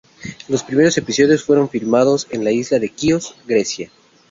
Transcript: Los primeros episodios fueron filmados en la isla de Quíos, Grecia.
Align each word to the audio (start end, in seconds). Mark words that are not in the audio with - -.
Los 0.47 0.63
primeros 0.63 0.97
episodios 0.97 1.43
fueron 1.43 1.69
filmados 1.69 2.25
en 2.31 2.43
la 2.43 2.49
isla 2.51 2.79
de 2.79 2.89
Quíos, 2.89 3.35
Grecia. 3.45 3.91